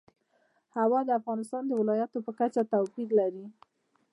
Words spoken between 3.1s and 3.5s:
لري.